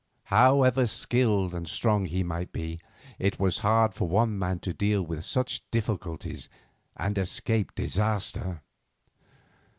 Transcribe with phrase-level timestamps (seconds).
[0.33, 2.79] However skilled and strong he might be,
[3.19, 6.49] it was hard for one man to deal with such difficulties
[6.97, 8.63] and escape disaster.